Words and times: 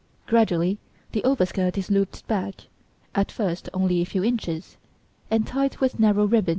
Gradually 0.25 0.79
the 1.11 1.23
overskirt 1.23 1.77
is 1.77 1.91
looped 1.91 2.27
back, 2.27 2.61
(at 3.13 3.31
first 3.31 3.69
only 3.71 4.01
a 4.01 4.05
few 4.05 4.23
inches), 4.23 4.77
and 5.29 5.45
tied 5.45 5.77
with 5.77 5.99
narrow 5.99 6.25
ribbons. 6.25 6.49